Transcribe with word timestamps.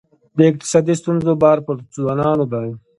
د 0.37 0.39
اقتصادي 0.49 0.93
ستونزو 1.01 1.31
بار 1.43 1.57
پر 1.65 1.75
ځوانانو 1.95 2.45
دی. 2.53 2.69